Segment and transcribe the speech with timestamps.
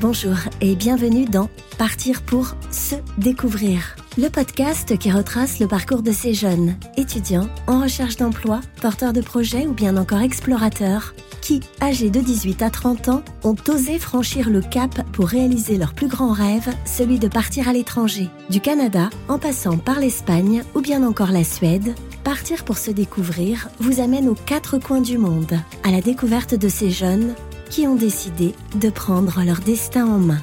[0.00, 6.12] Bonjour et bienvenue dans Partir pour se découvrir, le podcast qui retrace le parcours de
[6.12, 12.10] ces jeunes, étudiants, en recherche d'emploi, porteurs de projets ou bien encore explorateurs, qui, âgés
[12.10, 16.30] de 18 à 30 ans, ont osé franchir le cap pour réaliser leur plus grand
[16.30, 18.28] rêve, celui de partir à l'étranger.
[18.50, 21.92] Du Canada, en passant par l'Espagne ou bien encore la Suède,
[22.28, 26.68] Partir pour se découvrir vous amène aux quatre coins du monde, à la découverte de
[26.68, 27.34] ces jeunes
[27.68, 30.40] qui ont décidé de prendre leur destin en main.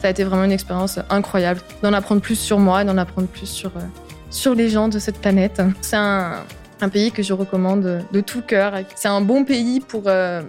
[0.00, 3.46] Ça a été vraiment une expérience incroyable d'en apprendre plus sur moi, d'en apprendre plus
[3.46, 3.80] sur, euh,
[4.30, 5.62] sur les gens de cette planète.
[5.80, 6.44] C'est un,
[6.80, 8.74] un pays que je recommande de tout cœur.
[8.94, 10.42] C'est un bon pays pour euh,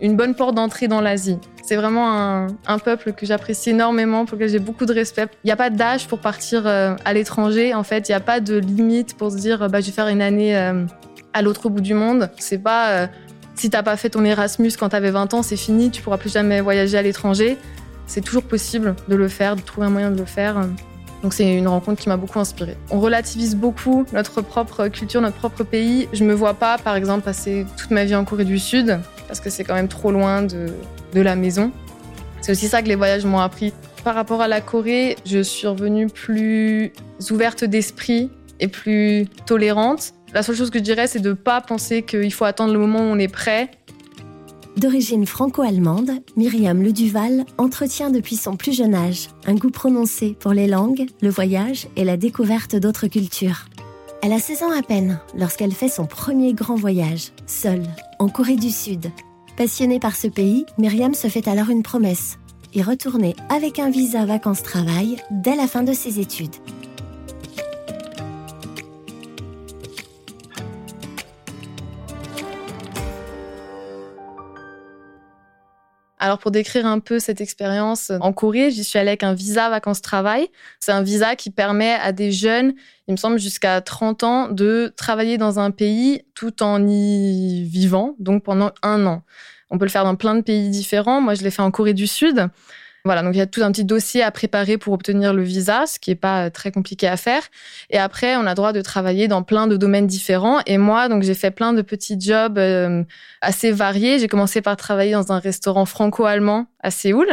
[0.00, 1.38] une bonne porte d'entrée dans l'Asie.
[1.62, 5.28] C'est vraiment un, un, peuple que j'apprécie énormément, pour lequel j'ai beaucoup de respect.
[5.44, 7.74] Il n'y a pas d'âge pour partir euh, à l'étranger.
[7.74, 10.08] En fait, il n'y a pas de limite pour se dire bah, je vais faire
[10.08, 10.54] une année
[11.32, 12.30] à l'autre bout du monde.
[12.38, 13.08] C'est pas
[13.54, 16.32] si t'as pas fait ton Erasmus quand t'avais 20 ans, c'est fini, tu pourras plus
[16.32, 17.56] jamais voyager à l'étranger.
[18.06, 20.66] C'est toujours possible de le faire, de trouver un moyen de le faire.
[21.22, 22.76] Donc c'est une rencontre qui m'a beaucoup inspirée.
[22.90, 26.08] On relativise beaucoup notre propre culture, notre propre pays.
[26.12, 29.40] Je me vois pas, par exemple, passer toute ma vie en Corée du Sud, parce
[29.40, 30.66] que c'est quand même trop loin de,
[31.14, 31.72] de la maison.
[32.42, 33.72] C'est aussi ça que les voyages m'ont appris.
[34.04, 36.92] Par rapport à la Corée, je suis revenue plus
[37.30, 40.12] ouverte d'esprit et plus tolérante.
[40.34, 42.78] La seule chose que je dirais, c'est de ne pas penser qu'il faut attendre le
[42.80, 43.70] moment où on est prêt.
[44.76, 50.66] D'origine franco-allemande, Myriam Leduval entretient depuis son plus jeune âge un goût prononcé pour les
[50.66, 53.66] langues, le voyage et la découverte d'autres cultures.
[54.22, 57.84] Elle a 16 ans à peine lorsqu'elle fait son premier grand voyage, seule,
[58.18, 59.12] en Corée du Sud.
[59.56, 62.38] Passionnée par ce pays, Myriam se fait alors une promesse
[62.74, 66.56] y retourner avec un visa vacances-travail dès la fin de ses études.
[76.24, 79.68] Alors pour décrire un peu cette expérience en Corée, j'y suis allée avec un visa
[79.68, 80.48] vacances-travail.
[80.80, 82.72] C'est un visa qui permet à des jeunes,
[83.08, 88.16] il me semble jusqu'à 30 ans, de travailler dans un pays tout en y vivant,
[88.20, 89.22] donc pendant un an.
[89.68, 91.20] On peut le faire dans plein de pays différents.
[91.20, 92.48] Moi, je l'ai fait en Corée du Sud.
[93.06, 95.84] Voilà, donc il y a tout un petit dossier à préparer pour obtenir le visa,
[95.86, 97.42] ce qui n'est pas très compliqué à faire.
[97.90, 100.60] Et après, on a droit de travailler dans plein de domaines différents.
[100.64, 103.04] Et moi, donc j'ai fait plein de petits jobs euh,
[103.42, 104.18] assez variés.
[104.18, 107.28] J'ai commencé par travailler dans un restaurant franco-allemand à Séoul.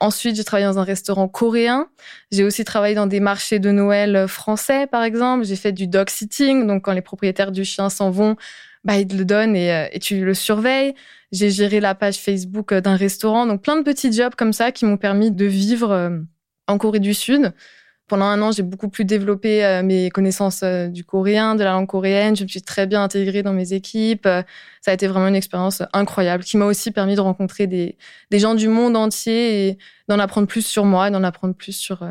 [0.00, 1.88] Ensuite, j'ai travaillé dans un restaurant coréen.
[2.30, 5.44] J'ai aussi travaillé dans des marchés de Noël français, par exemple.
[5.44, 8.36] J'ai fait du dog sitting, donc quand les propriétaires du chien s'en vont,
[8.88, 10.94] bah, ils te le donnent et, euh, et tu le surveilles.
[11.30, 13.44] J'ai géré la page Facebook euh, d'un restaurant.
[13.44, 16.18] Donc, plein de petits jobs comme ça qui m'ont permis de vivre euh,
[16.68, 17.52] en Corée du Sud.
[18.06, 22.34] Pendant un an, j'ai beaucoup plus développé mes connaissances du coréen, de la langue coréenne.
[22.34, 24.26] Je me suis très bien intégrée dans mes équipes.
[24.80, 27.98] Ça a été vraiment une expérience incroyable qui m'a aussi permis de rencontrer des,
[28.32, 29.78] gens du monde entier et
[30.08, 32.02] d'en apprendre plus sur moi, d'en apprendre plus sur,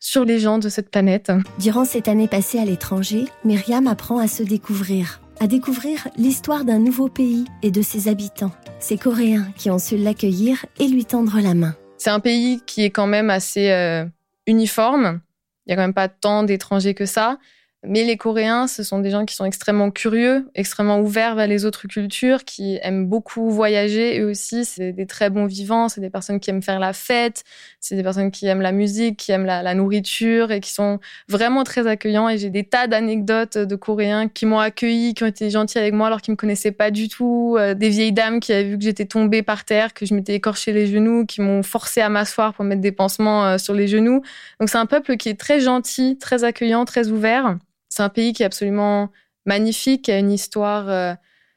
[0.00, 1.30] sur les gens de cette planète.
[1.58, 6.78] Durant cette année passée à l'étranger, Myriam apprend à se découvrir à découvrir l'histoire d'un
[6.78, 11.40] nouveau pays et de ses habitants, ces Coréens qui ont su l'accueillir et lui tendre
[11.40, 11.74] la main.
[11.98, 14.04] C'est un pays qui est quand même assez euh,
[14.46, 15.20] uniforme.
[15.66, 17.38] Il n'y a quand même pas tant d'étrangers que ça.
[17.84, 21.64] Mais les Coréens, ce sont des gens qui sont extrêmement curieux, extrêmement ouverts vers les
[21.64, 24.64] autres cultures, qui aiment beaucoup voyager eux aussi.
[24.64, 27.42] C'est des très bons vivants, c'est des personnes qui aiment faire la fête,
[27.80, 31.64] c'est des personnes qui aiment la musique, qui aiment la, nourriture et qui sont vraiment
[31.64, 32.28] très accueillants.
[32.28, 35.92] Et j'ai des tas d'anecdotes de Coréens qui m'ont accueilli, qui ont été gentils avec
[35.92, 37.56] moi alors qu'ils me connaissaient pas du tout.
[37.58, 40.34] Euh, des vieilles dames qui avaient vu que j'étais tombée par terre, que je m'étais
[40.34, 43.88] écorché les genoux, qui m'ont forcé à m'asseoir pour mettre des pansements euh, sur les
[43.88, 44.22] genoux.
[44.60, 47.56] Donc c'est un peuple qui est très gentil, très accueillant, très ouvert.
[47.92, 49.10] C'est un pays qui est absolument
[49.44, 51.12] magnifique, qui a une histoire euh,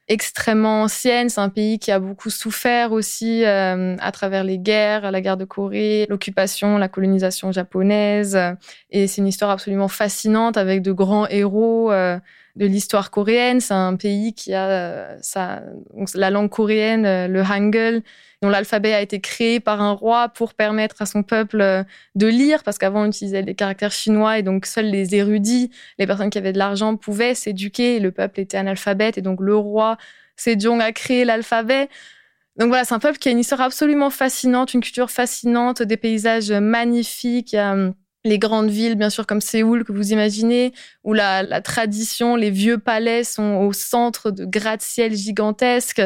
[0.09, 1.29] extrêmement ancienne.
[1.29, 5.37] C'est un pays qui a beaucoup souffert aussi euh, à travers les guerres, la guerre
[5.37, 8.37] de Corée, l'occupation, la colonisation japonaise.
[8.89, 12.19] Et c'est une histoire absolument fascinante avec de grands héros euh,
[12.57, 13.61] de l'histoire coréenne.
[13.61, 15.61] C'est un pays qui a sa,
[16.15, 18.01] la langue coréenne, le hangul,
[18.49, 21.83] l'alphabet a été créé par un roi pour permettre à son peuple euh,
[22.15, 26.07] de lire, parce qu'avant on utilisait des caractères chinois et donc seuls les érudits, les
[26.07, 27.99] personnes qui avaient de l'argent pouvaient s'éduquer.
[27.99, 29.97] Le peuple était analphabète et donc le roi
[30.37, 31.89] Sejong a créé l'alphabet.
[32.57, 35.97] Donc voilà, c'est un peuple qui a une histoire absolument fascinante, une culture fascinante, des
[35.97, 37.53] paysages magnifiques.
[37.53, 37.93] Hum,
[38.25, 40.73] les grandes villes, bien sûr, comme Séoul, que vous imaginez,
[41.03, 46.01] où la, la tradition, les vieux palais sont au centre de gratte-ciel gigantesques.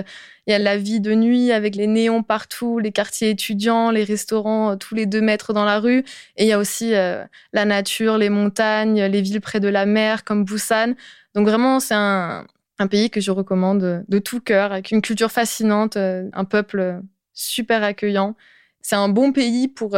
[0.45, 4.03] Il y a la vie de nuit avec les néons partout, les quartiers étudiants, les
[4.03, 6.03] restaurants euh, tous les deux mètres dans la rue.
[6.35, 7.23] Et il y a aussi euh,
[7.53, 10.95] la nature, les montagnes, les villes près de la mer comme Busan.
[11.35, 12.45] Donc vraiment, c'est un,
[12.79, 16.99] un pays que je recommande de tout cœur, avec une culture fascinante, euh, un peuple
[17.33, 18.35] super accueillant
[18.81, 19.91] c'est un bon pays pour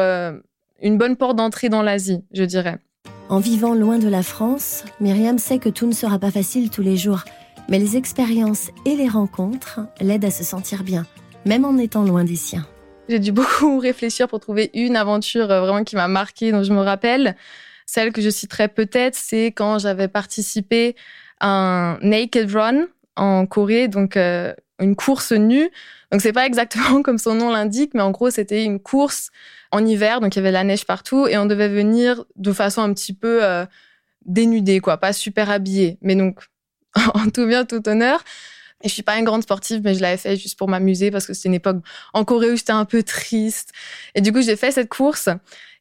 [0.82, 2.80] une bonne porte d'entrée dans l'Asie, je dirais.
[3.30, 6.82] En vivant loin de la France, Myriam sait que tout ne sera pas facile tous
[6.82, 7.24] les jours,
[7.70, 11.06] mais les expériences et les rencontres l'aident à se sentir bien,
[11.46, 12.68] même en étant loin des siens.
[13.08, 16.74] J'ai dû beaucoup réfléchir pour trouver une aventure euh, vraiment qui m'a marquée, dont je
[16.74, 17.36] me rappelle.
[17.86, 20.96] Celle que je citerai peut-être, c'est quand j'avais participé
[21.40, 22.86] à un Naked Run
[23.16, 25.70] en Corée, donc euh, une course nue.
[26.12, 29.30] Donc c'est pas exactement comme son nom l'indique, mais en gros c'était une course
[29.72, 32.82] en hiver, donc il y avait la neige partout et on devait venir de façon
[32.82, 33.66] un petit peu euh,
[34.26, 35.98] dénudée, quoi, pas super habillée.
[36.02, 36.42] Mais donc
[37.14, 38.24] en tout bien, tout honneur.
[38.84, 41.28] Et je suis pas une grande sportive, mais je l'avais fait juste pour m'amuser parce
[41.28, 41.78] que c'était une époque
[42.14, 43.72] en Corée où j'étais un peu triste.
[44.16, 45.30] Et du coup, j'ai fait cette course.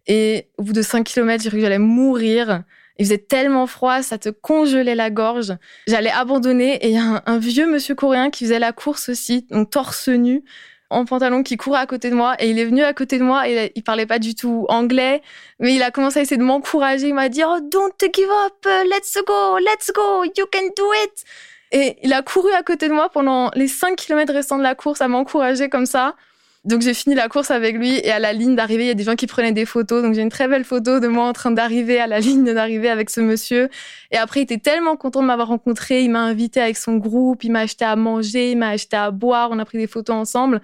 [0.06, 2.62] Et au bout de 5 km, j'ai cru que j'allais mourir.
[3.00, 5.54] Il faisait tellement froid, ça te congelait la gorge.
[5.86, 9.46] J'allais abandonner et il y a un, vieux monsieur coréen qui faisait la course aussi,
[9.50, 10.44] donc torse nu,
[10.90, 12.36] en pantalon, qui courait à côté de moi.
[12.40, 15.22] Et il est venu à côté de moi et il parlait pas du tout anglais,
[15.60, 17.08] mais il a commencé à essayer de m'encourager.
[17.08, 21.24] Il m'a dit, oh, don't give up, let's go, let's go, you can do it.
[21.72, 24.74] Et il a couru à côté de moi pendant les 5 km restants de la
[24.74, 26.16] course à m'encourager comme ça.
[26.64, 28.94] Donc j'ai fini la course avec lui et à la ligne d'arrivée, il y a
[28.94, 30.02] des gens qui prenaient des photos.
[30.02, 32.90] Donc j'ai une très belle photo de moi en train d'arriver à la ligne d'arrivée
[32.90, 33.70] avec ce monsieur.
[34.10, 36.02] Et après, il était tellement content de m'avoir rencontré.
[36.02, 39.10] Il m'a invité avec son groupe, il m'a acheté à manger, il m'a acheté à
[39.10, 39.48] boire.
[39.52, 40.60] On a pris des photos ensemble.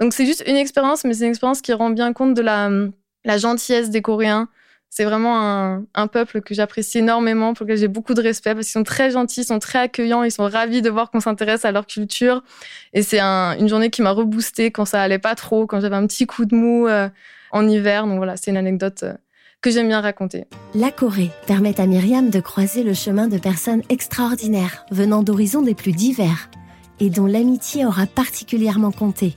[0.00, 2.70] Donc c'est juste une expérience, mais c'est une expérience qui rend bien compte de la,
[3.24, 4.48] la gentillesse des Coréens,
[4.94, 8.74] c'est vraiment un, peuple que j'apprécie énormément, pour lequel j'ai beaucoup de respect, parce qu'ils
[8.74, 11.72] sont très gentils, ils sont très accueillants, ils sont ravis de voir qu'on s'intéresse à
[11.72, 12.44] leur culture.
[12.92, 16.06] Et c'est une journée qui m'a reboosté quand ça allait pas trop, quand j'avais un
[16.06, 17.08] petit coup de mou euh,
[17.52, 18.06] en hiver.
[18.06, 19.14] Donc voilà, c'est une anecdote euh,
[19.62, 20.44] que j'aime bien raconter.
[20.74, 25.74] La Corée permet à Myriam de croiser le chemin de personnes extraordinaires, venant d'horizons des
[25.74, 26.50] plus divers,
[27.00, 29.36] et dont l'amitié aura particulièrement compté.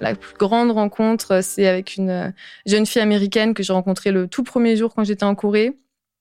[0.00, 2.30] La plus grande rencontre, c'est avec une euh,
[2.66, 5.76] jeune fille américaine que j'ai rencontrée le tout premier jour quand j'étais en Corée,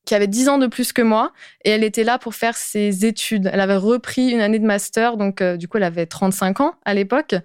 [0.06, 1.34] qui avait 10 ans de plus que moi,
[1.66, 3.50] et elle était là pour faire ses études.
[3.52, 6.76] Elle avait repris une année de master, donc euh, du coup, elle avait 35 ans
[6.86, 7.36] à l'époque.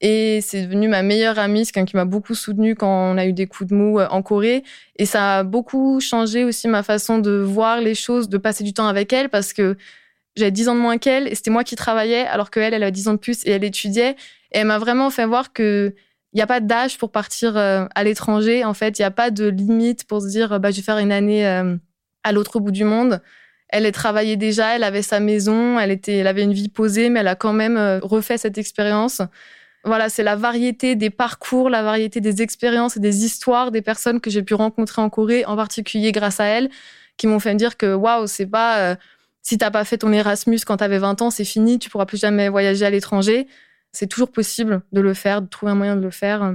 [0.00, 3.24] Et c'est devenu ma meilleure amie, c'est quelqu'un qui m'a beaucoup soutenue quand on a
[3.24, 4.64] eu des coups de mou euh, en Corée.
[4.96, 8.72] Et ça a beaucoup changé aussi ma façon de voir les choses, de passer du
[8.72, 9.76] temps avec elle, parce que
[10.36, 12.92] j'avais 10 ans de moins qu'elle, et c'était moi qui travaillais, alors qu'elle, elle avait
[12.92, 14.16] 10 ans de plus et elle étudiait.
[14.52, 15.94] Et elle m'a vraiment fait voir que
[16.32, 18.64] il n'y a pas d'âge pour partir euh, à l'étranger.
[18.64, 20.98] En fait, il n'y a pas de limite pour se dire, bah, je vais faire
[20.98, 21.76] une année euh,
[22.24, 23.20] à l'autre bout du monde.
[23.68, 27.20] Elle travaillait déjà, elle avait sa maison, elle était, elle avait une vie posée, mais
[27.20, 29.20] elle a quand même euh, refait cette expérience.
[29.84, 34.20] Voilà, c'est la variété des parcours, la variété des expériences et des histoires des personnes
[34.20, 36.70] que j'ai pu rencontrer en Corée, en particulier grâce à elle,
[37.16, 38.96] qui m'ont fait me dire que waouh, c'est pas
[39.42, 42.06] si t'as pas fait ton Erasmus quand tu avais 20 ans, c'est fini, tu pourras
[42.06, 43.46] plus jamais voyager à l'étranger
[43.92, 46.54] c'est toujours possible de le faire, de trouver un moyen de le faire.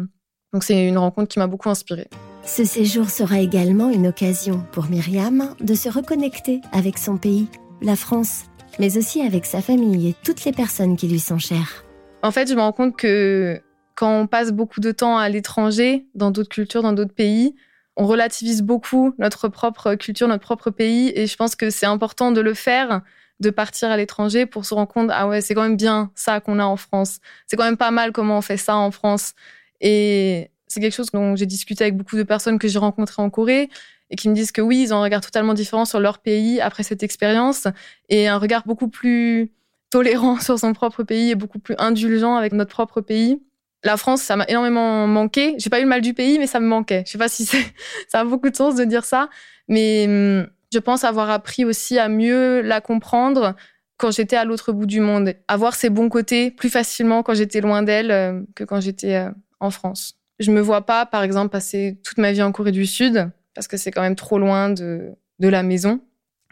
[0.53, 2.07] Donc c'est une rencontre qui m'a beaucoup inspirée.
[2.43, 7.47] Ce séjour sera également une occasion pour Myriam de se reconnecter avec son pays,
[7.81, 8.45] la France,
[8.79, 11.85] mais aussi avec sa famille et toutes les personnes qui lui sont chères.
[12.23, 13.61] En fait, je me rends compte que
[13.95, 17.55] quand on passe beaucoup de temps à l'étranger, dans d'autres cultures, dans d'autres pays,
[17.97, 22.31] on relativise beaucoup notre propre culture, notre propre pays, et je pense que c'est important
[22.31, 23.01] de le faire
[23.39, 26.39] de partir à l'étranger pour se rendre compte, ah ouais, c'est quand même bien ça
[26.39, 27.19] qu'on a en France.
[27.47, 29.33] C'est quand même pas mal comment on fait ça en France.
[29.81, 33.30] Et c'est quelque chose dont j'ai discuté avec beaucoup de personnes que j'ai rencontrées en
[33.30, 33.69] Corée
[34.09, 36.61] et qui me disent que oui, ils ont un regard totalement différent sur leur pays
[36.61, 37.68] après cette expérience
[38.09, 39.51] et un regard beaucoup plus
[39.89, 43.42] tolérant sur son propre pays et beaucoup plus indulgent avec notre propre pays.
[43.83, 45.55] La France, ça m'a énormément manqué.
[45.57, 47.03] J'ai pas eu le mal du pays, mais ça me manquait.
[47.05, 47.45] Je sais pas si
[48.07, 49.29] ça a beaucoup de sens de dire ça,
[49.67, 53.55] mais hum, je pense avoir appris aussi à mieux la comprendre
[53.97, 57.61] quand j'étais à l'autre bout du monde, avoir ses bons côtés plus facilement quand j'étais
[57.61, 60.15] loin d'elle euh, que quand j'étais euh, en France.
[60.39, 63.67] Je me vois pas, par exemple, passer toute ma vie en Corée du Sud parce
[63.67, 65.99] que c'est quand même trop loin de, de la maison.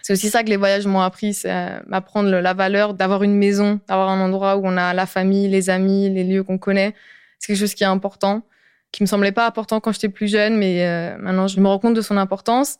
[0.01, 3.35] C'est aussi ça que les voyages m'ont appris, c'est euh, m'apprendre la valeur d'avoir une
[3.35, 6.93] maison, d'avoir un endroit où on a la famille, les amis, les lieux qu'on connaît.
[7.39, 8.43] C'est quelque chose qui est important,
[8.91, 11.95] qui me semblait pas important quand j'étais plus jeune, mais maintenant je me rends compte
[11.95, 12.77] de son importance.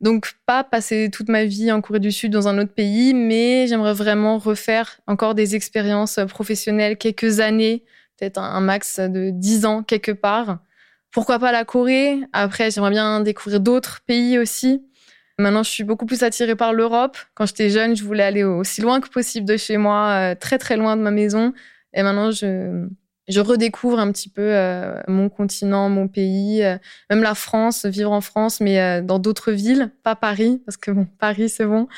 [0.00, 3.66] Donc pas passer toute ma vie en Corée du Sud dans un autre pays, mais
[3.66, 7.84] j'aimerais vraiment refaire encore des expériences professionnelles, quelques années,
[8.16, 10.58] peut-être un max de 10 ans quelque part.
[11.10, 12.20] Pourquoi pas la Corée?
[12.32, 14.82] Après, j'aimerais bien découvrir d'autres pays aussi.
[15.38, 17.16] Maintenant, je suis beaucoup plus attirée par l'Europe.
[17.34, 20.58] Quand j'étais jeune, je voulais aller aussi loin que possible de chez moi, euh, très
[20.58, 21.54] très loin de ma maison.
[21.94, 22.86] Et maintenant, je,
[23.28, 26.78] je redécouvre un petit peu euh, mon continent, mon pays, euh,
[27.10, 30.90] même la France, vivre en France, mais euh, dans d'autres villes, pas Paris, parce que
[30.90, 31.88] bon, Paris, c'est bon,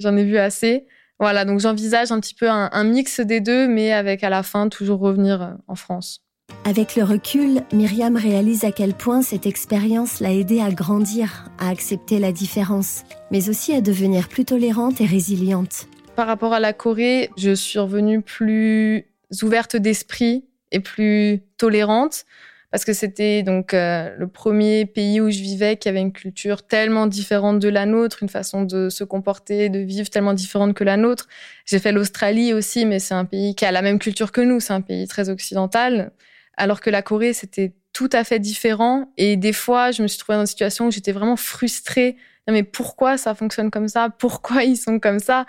[0.00, 0.86] j'en ai vu assez.
[1.20, 4.68] Voilà, donc j'envisage un petit peu un, mix des deux, mais avec à la fin
[4.68, 6.20] toujours revenir en France.
[6.64, 11.68] Avec le recul, Myriam réalise à quel point cette expérience l'a aidée à grandir, à
[11.68, 15.86] accepter la différence, mais aussi à devenir plus tolérante et résiliente.
[16.16, 19.06] Par rapport à la Corée, je suis revenue plus
[19.42, 22.24] ouverte d'esprit et plus tolérante
[22.72, 26.66] parce que c'était donc euh, le premier pays où je vivais qui avait une culture
[26.66, 30.82] tellement différente de la nôtre, une façon de se comporter, de vivre tellement différente que
[30.82, 31.28] la nôtre.
[31.66, 34.58] J'ai fait l'Australie aussi, mais c'est un pays qui a la même culture que nous,
[34.58, 36.12] c'est un pays très occidental,
[36.56, 39.12] alors que la Corée c'était tout à fait différent.
[39.18, 42.16] Et des fois, je me suis trouvée dans une situation où j'étais vraiment frustrée.
[42.48, 44.08] mais pourquoi ça fonctionne comme ça?
[44.18, 45.44] Pourquoi ils sont comme ça?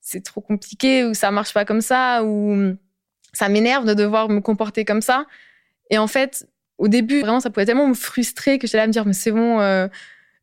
[0.00, 2.76] C'est trop compliqué ou ça marche pas comme ça ou
[3.36, 5.26] ça m'énerve de devoir me comporter comme ça.
[5.90, 6.46] Et en fait,
[6.78, 9.60] au début, vraiment, ça pouvait tellement me frustrer que à me dire, mais c'est bon,
[9.60, 9.88] euh,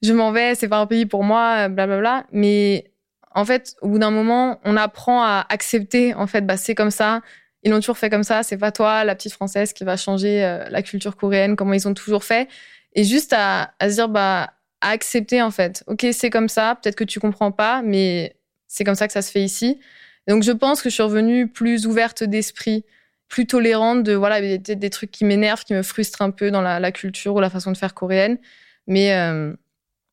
[0.01, 1.85] je m'en vais, c'est pas un pays pour moi, blablabla.
[1.85, 2.27] Bla, bla.
[2.31, 2.91] Mais
[3.31, 6.91] en fait, au bout d'un moment, on apprend à accepter, en fait, bah, c'est comme
[6.91, 7.21] ça.
[7.63, 8.43] Ils l'ont toujours fait comme ça.
[8.43, 11.87] C'est pas toi, la petite française, qui va changer euh, la culture coréenne, comment ils
[11.87, 12.47] ont toujours fait.
[12.93, 15.83] Et juste à, à se dire, bah, à accepter, en fait.
[15.87, 16.77] OK, c'est comme ça.
[16.81, 18.35] Peut-être que tu comprends pas, mais
[18.67, 19.79] c'est comme ça que ça se fait ici.
[20.27, 22.85] Donc, je pense que je suis revenue plus ouverte d'esprit
[23.29, 26.61] plus tolérante de voilà des, des trucs qui m'énervent, qui me frustrent un peu dans
[26.61, 28.37] la, culture ou la façon de faire coréenne.
[28.85, 29.53] Mais euh,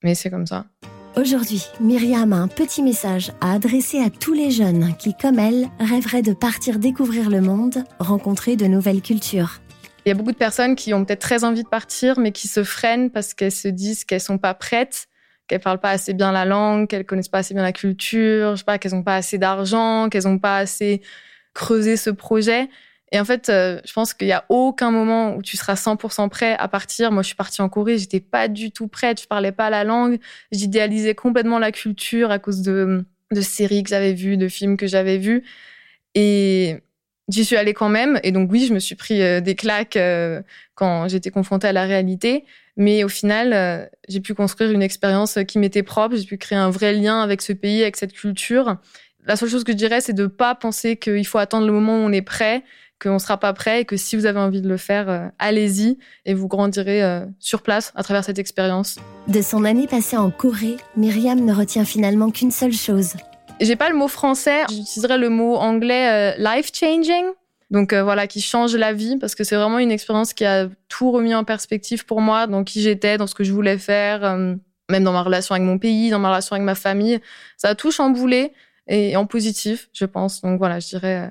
[0.02, 0.66] mais c'est comme ça.
[1.16, 5.68] Aujourd'hui, Myriam a un petit message à adresser à tous les jeunes qui, comme elle,
[5.80, 9.60] rêveraient de partir découvrir le monde, rencontrer de nouvelles cultures.
[10.06, 12.48] Il y a beaucoup de personnes qui ont peut-être très envie de partir, mais qui
[12.48, 15.08] se freinent parce qu'elles se disent qu'elles sont pas prêtes,
[15.50, 18.58] qu'elles parlent pas assez bien la langue, qu'elles connaissent pas assez bien la culture, je
[18.58, 21.02] sais pas, qu'elles ont pas assez d'argent, qu'elles ont pas assez
[21.54, 22.68] creusé ce projet.
[23.10, 26.28] Et en fait, euh, je pense qu'il y a aucun moment où tu seras 100%
[26.28, 27.10] prêt à partir.
[27.10, 29.82] Moi, je suis partie en Corée, j'étais pas du tout prête, je parlais pas la
[29.82, 30.20] langue,
[30.52, 34.86] j'idéalisais complètement la culture à cause de, de séries que j'avais vues, de films que
[34.86, 35.42] j'avais vus.
[36.14, 36.76] Et
[37.30, 38.20] j'y suis allée quand même.
[38.22, 40.42] Et donc oui, je me suis pris euh, des claques euh,
[40.74, 42.44] quand j'étais confrontée à la réalité.
[42.76, 46.16] Mais au final, j'ai pu construire une expérience qui m'était propre.
[46.16, 48.76] J'ai pu créer un vrai lien avec ce pays, avec cette culture.
[49.26, 51.96] La seule chose que je dirais, c'est de pas penser qu'il faut attendre le moment
[51.96, 52.62] où on est prêt
[53.00, 55.28] qu'on ne sera pas prêt et que si vous avez envie de le faire, euh,
[55.38, 58.98] allez-y et vous grandirez euh, sur place à travers cette expérience.
[59.26, 63.14] De son année passée en Corée, Myriam ne retient finalement qu'une seule chose.
[63.60, 67.24] J'ai pas le mot français, j'utiliserai le mot anglais euh, life changing.
[67.70, 71.12] Donc voilà, qui change la vie parce que c'est vraiment une expérience qui a tout
[71.12, 74.22] remis en perspective pour moi, dans qui j'étais, dans ce que je voulais faire,
[74.90, 77.20] même dans ma relation avec mon pays, dans ma relation avec ma famille.
[77.56, 78.52] Ça a tout chamboulé
[78.88, 80.40] et en positif, je pense.
[80.40, 81.30] Donc voilà, je dirais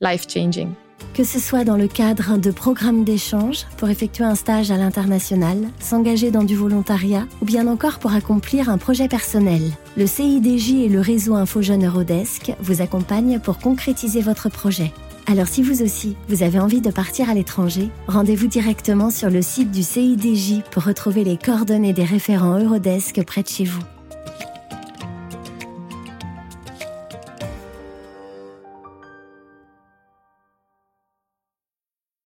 [0.00, 0.72] life changing.
[1.14, 5.58] Que ce soit dans le cadre de programmes d'échange pour effectuer un stage à l'international,
[5.78, 9.60] s'engager dans du volontariat ou bien encore pour accomplir un projet personnel,
[9.96, 14.90] le CIDJ et le réseau Info Jeune Eurodesk vous accompagnent pour concrétiser votre projet.
[15.26, 19.42] Alors si vous aussi, vous avez envie de partir à l'étranger, rendez-vous directement sur le
[19.42, 23.82] site du CIDJ pour retrouver les coordonnées des référents Eurodesk près de chez vous.